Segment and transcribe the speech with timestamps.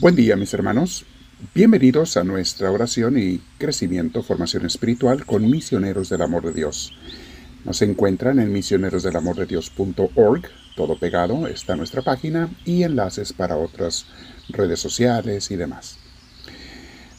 [0.00, 1.04] Buen día mis hermanos.
[1.56, 6.92] Bienvenidos a nuestra oración y crecimiento, formación espiritual con misioneros del amor de Dios.
[7.64, 10.42] Nos encuentran en misionerosdelamordedios.org,
[10.76, 14.06] todo pegado, está nuestra página y enlaces para otras
[14.50, 15.98] redes sociales y demás.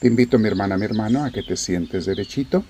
[0.00, 2.64] Te invito mi hermana, mi hermano, a que te sientes derechito,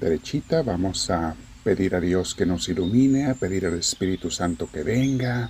[0.00, 0.62] derechita.
[0.62, 5.48] Vamos a pedir a Dios que nos ilumine, a pedir al Espíritu Santo que venga.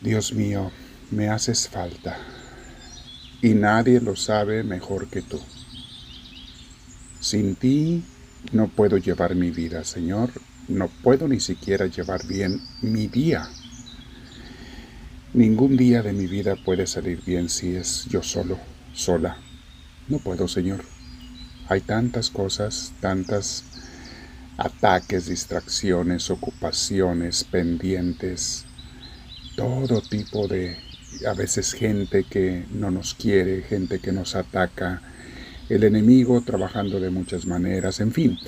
[0.00, 0.72] Dios mío,
[1.12, 2.16] me haces falta
[3.42, 5.38] y nadie lo sabe mejor que tú.
[7.20, 8.02] Sin ti
[8.52, 10.30] no puedo llevar mi vida, Señor,
[10.68, 13.48] no puedo ni siquiera llevar bien mi día.
[15.34, 18.58] Ningún día de mi vida puede salir bien si es yo solo,
[18.94, 19.36] sola.
[20.08, 20.84] No puedo, Señor.
[21.68, 23.64] Hay tantas cosas, tantas
[24.56, 28.64] ataques, distracciones, ocupaciones, pendientes,
[29.56, 30.91] todo tipo de
[31.26, 35.02] a veces gente que no nos quiere, gente que nos ataca,
[35.68, 38.38] el enemigo trabajando de muchas maneras, en fin.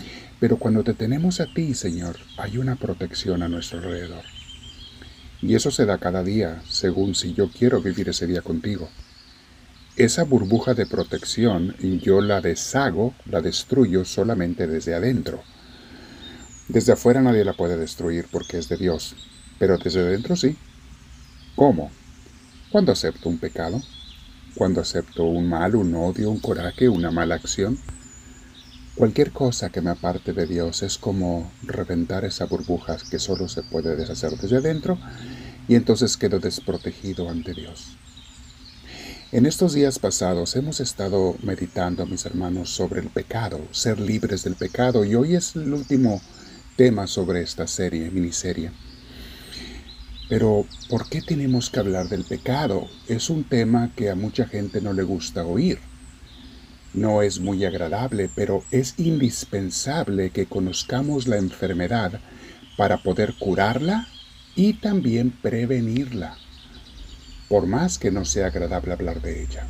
[0.41, 4.25] Pero cuando te tenemos a ti, Señor, hay una protección a nuestro alrededor.
[5.41, 8.89] Y eso se da cada día, según si yo quiero vivir ese día contigo.
[9.97, 15.43] Esa burbuja de protección yo la deshago, la destruyo solamente desde adentro.
[16.69, 19.15] Desde afuera nadie la puede destruir porque es de Dios,
[19.59, 20.57] pero desde adentro sí.
[21.55, 21.91] ¿Cómo?
[22.75, 23.81] Cuando acepto un pecado,
[24.57, 27.79] cuando acepto un mal, un odio, un coraje, una mala acción.
[28.97, 33.63] Cualquier cosa que me aparte de Dios es como reventar esa burbuja que solo se
[33.63, 34.99] puede deshacer desde adentro
[35.69, 37.97] y entonces quedo desprotegido ante Dios.
[39.31, 44.57] En estos días pasados hemos estado meditando, mis hermanos, sobre el pecado, ser libres del
[44.57, 46.21] pecado, y hoy es el último
[46.75, 48.73] tema sobre esta serie, miniserie.
[50.29, 52.89] Pero, ¿por qué tenemos que hablar del pecado?
[53.09, 55.79] Es un tema que a mucha gente no le gusta oír.
[56.95, 62.21] No es muy agradable, pero es indispensable que conozcamos la enfermedad
[62.77, 64.07] para poder curarla
[64.57, 66.37] y también prevenirla,
[67.49, 69.67] por más que no sea agradable hablar de ella.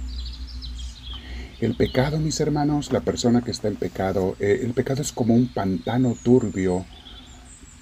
[1.61, 5.35] El pecado, mis hermanos, la persona que está en pecado, eh, el pecado es como
[5.35, 6.85] un pantano turbio,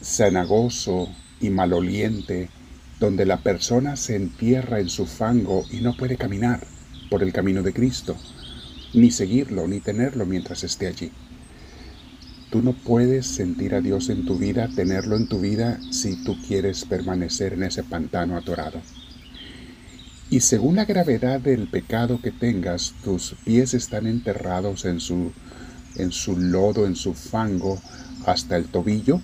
[0.00, 1.09] cenagoso
[1.41, 2.49] y maloliente,
[3.03, 6.65] donde la persona se entierra en su fango y no puede caminar
[7.11, 8.17] por el camino de Cristo,
[8.95, 11.11] ni seguirlo, ni tenerlo mientras esté allí.
[12.53, 16.37] Tú no puedes sentir a Dios en tu vida, tenerlo en tu vida, si tú
[16.47, 18.81] quieres permanecer en ese pantano atorado.
[20.31, 25.33] Y según la gravedad del pecado que tengas, tus pies están enterrados en su,
[25.97, 27.83] en su lodo, en su fango,
[28.27, 29.21] hasta el tobillo,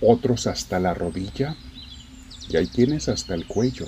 [0.00, 1.56] otros hasta la rodilla,
[2.50, 3.86] y ahí tienes hasta el cuello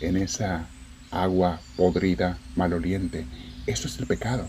[0.00, 0.66] en esa
[1.10, 3.26] agua podrida, maloliente.
[3.66, 4.46] Eso es el pecado.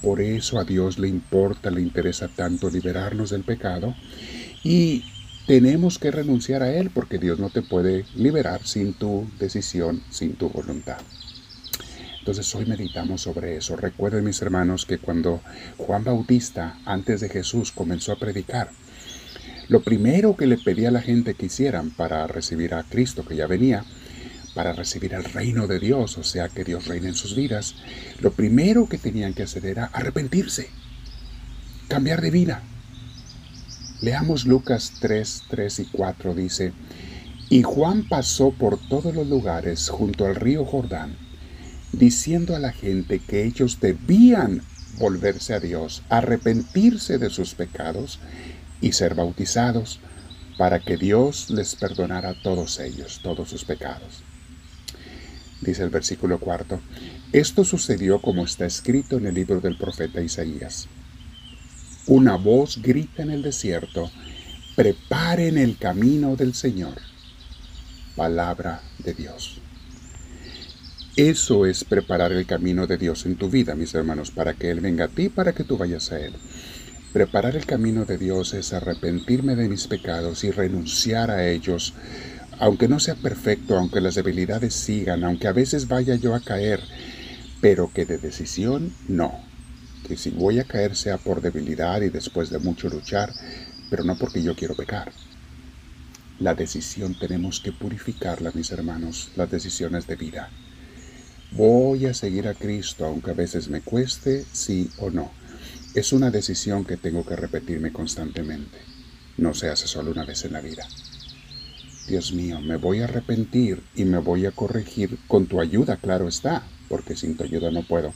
[0.00, 3.94] Por eso a Dios le importa, le interesa tanto liberarnos del pecado
[4.62, 5.04] y
[5.46, 10.34] tenemos que renunciar a Él porque Dios no te puede liberar sin tu decisión, sin
[10.34, 10.98] tu voluntad.
[12.18, 13.74] Entonces hoy meditamos sobre eso.
[13.74, 15.40] Recuerden mis hermanos que cuando
[15.76, 18.70] Juan Bautista, antes de Jesús, comenzó a predicar,
[19.72, 23.36] lo primero que le pedía a la gente que hicieran para recibir a Cristo que
[23.36, 23.86] ya venía,
[24.54, 27.76] para recibir el reino de Dios, o sea, que Dios reine en sus vidas,
[28.20, 30.68] lo primero que tenían que hacer era arrepentirse,
[31.88, 32.62] cambiar de vida.
[34.02, 36.74] Leamos Lucas 3, 3 y 4, dice,
[37.48, 41.16] y Juan pasó por todos los lugares junto al río Jordán,
[41.92, 44.60] diciendo a la gente que ellos debían
[44.98, 48.18] volverse a Dios, arrepentirse de sus pecados
[48.82, 50.00] y ser bautizados
[50.58, 54.22] para que Dios les perdonara a todos ellos, todos sus pecados.
[55.62, 56.80] Dice el versículo cuarto,
[57.32, 60.88] esto sucedió como está escrito en el libro del profeta Isaías.
[62.06, 64.10] Una voz grita en el desierto,
[64.74, 67.00] preparen el camino del Señor.
[68.16, 69.60] Palabra de Dios.
[71.16, 74.80] Eso es preparar el camino de Dios en tu vida, mis hermanos, para que Él
[74.80, 76.32] venga a ti, para que tú vayas a Él.
[77.12, 81.92] Preparar el camino de Dios es arrepentirme de mis pecados y renunciar a ellos,
[82.58, 86.80] aunque no sea perfecto, aunque las debilidades sigan, aunque a veces vaya yo a caer,
[87.60, 89.44] pero que de decisión no.
[90.08, 93.30] Que si voy a caer sea por debilidad y después de mucho luchar,
[93.90, 95.12] pero no porque yo quiero pecar.
[96.38, 100.48] La decisión tenemos que purificarla, mis hermanos, las decisiones de vida.
[101.50, 105.41] Voy a seguir a Cristo, aunque a veces me cueste, sí o no
[105.94, 108.78] es una decisión que tengo que repetirme constantemente.
[109.36, 110.86] No se hace solo una vez en la vida.
[112.08, 116.28] Dios mío, me voy a arrepentir y me voy a corregir con tu ayuda, claro
[116.28, 118.12] está, porque sin tu ayuda no puedo.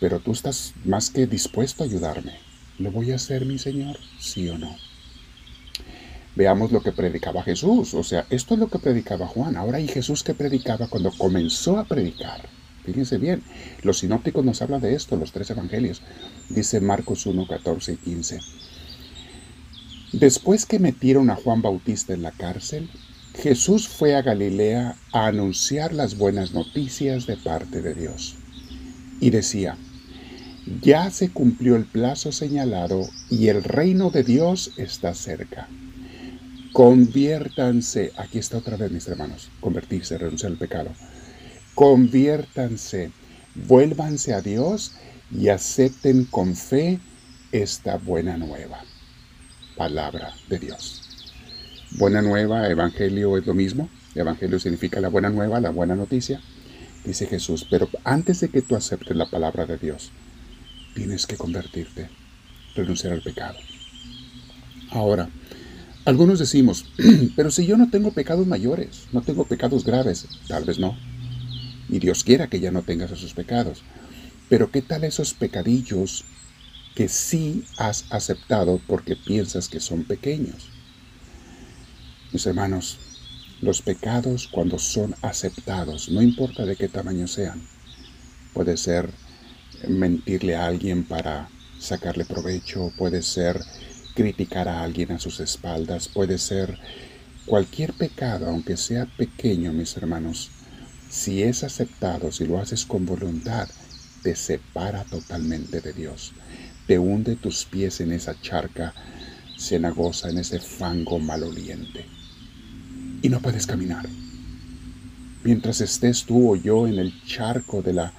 [0.00, 2.32] Pero tú estás más que dispuesto a ayudarme.
[2.78, 3.98] ¿Lo voy a hacer, mi Señor?
[4.18, 4.76] ¿Sí o no?
[6.34, 7.94] Veamos lo que predicaba Jesús.
[7.94, 9.56] O sea, esto es lo que predicaba Juan.
[9.56, 12.55] Ahora hay Jesús que predicaba cuando comenzó a predicar.
[12.86, 13.42] Fíjense bien,
[13.82, 16.02] los sinópticos nos hablan de esto, los tres evangelios.
[16.48, 18.40] Dice Marcos 1, 14 y 15.
[20.12, 22.88] Después que metieron a Juan Bautista en la cárcel,
[23.34, 28.36] Jesús fue a Galilea a anunciar las buenas noticias de parte de Dios.
[29.20, 29.76] Y decía,
[30.80, 35.68] ya se cumplió el plazo señalado y el reino de Dios está cerca.
[36.72, 40.90] Conviértanse, aquí está otra vez mis hermanos, convertirse, renunciar al pecado.
[41.76, 43.10] Conviértanse,
[43.54, 44.92] vuélvanse a Dios
[45.30, 47.00] y acepten con fe
[47.52, 48.82] esta buena nueva.
[49.76, 51.02] Palabra de Dios.
[51.98, 53.90] Buena nueva, evangelio es lo mismo.
[54.14, 56.40] Evangelio significa la buena nueva, la buena noticia.
[57.04, 60.12] Dice Jesús, pero antes de que tú aceptes la palabra de Dios,
[60.94, 62.08] tienes que convertirte,
[62.74, 63.58] renunciar al pecado.
[64.92, 65.28] Ahora,
[66.06, 66.86] algunos decimos,
[67.36, 70.96] pero si yo no tengo pecados mayores, no tengo pecados graves, tal vez no.
[71.88, 73.82] Y Dios quiera que ya no tengas esos pecados.
[74.48, 76.24] Pero ¿qué tal esos pecadillos
[76.94, 80.70] que sí has aceptado porque piensas que son pequeños?
[82.32, 82.98] Mis hermanos,
[83.60, 87.62] los pecados cuando son aceptados, no importa de qué tamaño sean,
[88.52, 89.10] puede ser
[89.88, 91.48] mentirle a alguien para
[91.78, 93.60] sacarle provecho, puede ser
[94.14, 96.78] criticar a alguien a sus espaldas, puede ser
[97.44, 100.50] cualquier pecado, aunque sea pequeño, mis hermanos,
[101.16, 103.68] si es aceptado, si lo haces con voluntad,
[104.22, 106.34] te separa totalmente de Dios.
[106.86, 108.92] Te hunde tus pies en esa charca
[109.58, 112.04] cenagosa, en ese fango maloliente.
[113.22, 114.06] Y no puedes caminar.
[115.42, 118.12] Mientras estés tú o yo en el charco de la,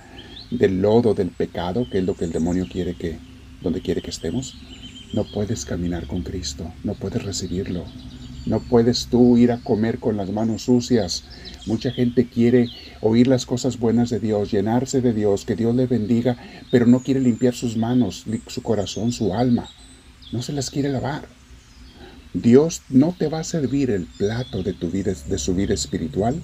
[0.49, 3.19] del lodo del pecado, que es lo que el demonio quiere que,
[3.61, 4.55] donde quiere que estemos,
[5.13, 7.85] no puedes caminar con Cristo, no puedes recibirlo.
[8.47, 11.23] No puedes tú ir a comer con las manos sucias.
[11.65, 12.69] Mucha gente quiere
[13.01, 16.38] oír las cosas buenas de Dios, llenarse de Dios, que Dios le bendiga,
[16.71, 19.69] pero no quiere limpiar sus manos, su corazón, su alma.
[20.31, 21.27] No se las quiere lavar.
[22.33, 26.41] Dios no te va a servir el plato de tu vida, de su vida espiritual,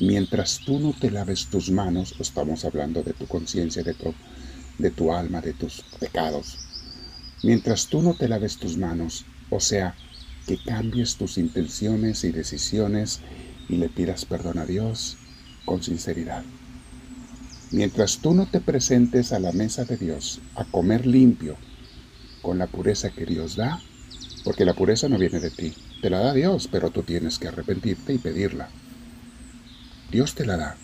[0.00, 2.14] mientras tú no te laves tus manos.
[2.20, 4.14] Estamos hablando de tu conciencia, de tu,
[4.78, 6.58] de tu alma, de tus pecados
[7.42, 9.94] mientras tú no te laves tus manos, o sea,
[10.46, 13.20] que cambies tus intenciones y decisiones
[13.68, 15.16] y le pidas perdón a Dios
[15.64, 16.42] con sinceridad.
[17.70, 21.56] Mientras tú no te presentes a la mesa de Dios a comer limpio
[22.42, 23.80] con la pureza que Dios da,
[24.42, 25.72] porque la pureza no viene de ti,
[26.02, 28.70] te la da Dios, pero tú tienes que arrepentirte y pedirla.
[30.10, 30.76] Dios te la da,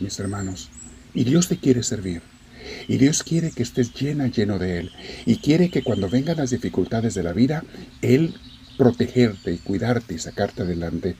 [0.00, 0.70] mis hermanos,
[1.14, 2.22] y Dios te quiere servir.
[2.88, 4.92] Y Dios quiere que estés llena, lleno de Él.
[5.26, 7.64] Y quiere que cuando vengan las dificultades de la vida,
[8.02, 8.34] Él
[8.82, 11.14] protegerte y cuidarte y sacarte adelante.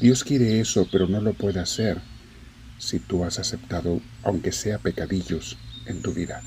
[0.00, 2.00] Dios quiere eso, pero no lo puede hacer
[2.78, 6.42] si tú has aceptado, aunque sea pecadillos en tu vida,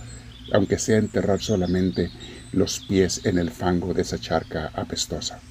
[0.54, 2.10] aunque sea enterrar solamente
[2.54, 5.42] los pies en el fango de esa charca apestosa.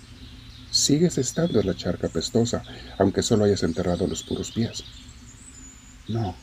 [0.70, 2.62] Sigues estando en la charca apestosa,
[2.98, 4.84] aunque solo hayas enterrado los puros pies.
[6.08, 6.34] No,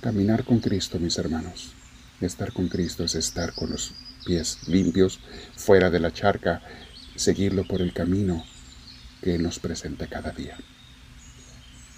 [0.00, 1.72] Caminar con Cristo, mis hermanos.
[2.20, 5.18] Estar con Cristo es estar con los pies limpios,
[5.56, 6.62] fuera de la charca,
[7.18, 8.44] seguirlo por el camino
[9.22, 10.56] que nos presenta cada día.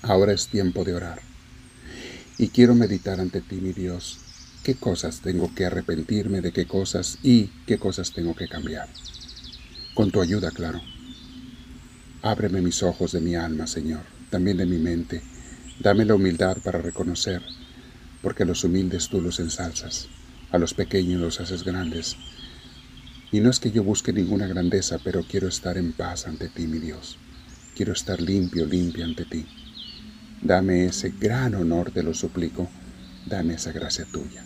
[0.03, 1.21] Ahora es tiempo de orar.
[2.39, 4.19] Y quiero meditar ante ti, mi Dios,
[4.65, 8.89] qué cosas tengo que arrepentirme, de qué cosas y qué cosas tengo que cambiar.
[9.95, 10.81] Con tu ayuda, claro.
[12.23, 15.23] Ábreme mis ojos de mi alma, Señor, también de mi mente.
[15.81, 17.43] Dame la humildad para reconocer
[18.23, 20.09] porque a los humildes tú los ensalzas,
[20.50, 22.17] a los pequeños los haces grandes.
[23.32, 26.66] Y no es que yo busque ninguna grandeza, pero quiero estar en paz ante ti,
[26.66, 27.18] mi Dios.
[27.76, 29.46] Quiero estar limpio, limpio ante ti.
[30.42, 32.68] Dame ese gran honor, te lo suplico.
[33.26, 34.44] Dame esa gracia tuya.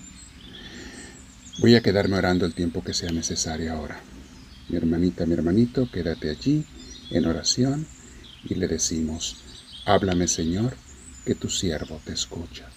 [1.60, 4.00] Voy a quedarme orando el tiempo que sea necesario ahora.
[4.68, 6.66] Mi hermanita, mi hermanito, quédate allí
[7.10, 7.86] en oración
[8.44, 9.36] y le decimos,
[9.86, 10.74] háblame Señor,
[11.24, 12.68] que tu siervo te escucha.